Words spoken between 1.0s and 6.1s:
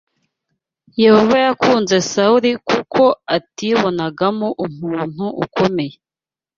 Yehova yakunze Sawuli kuko atibonagamo umuntu ukomeye.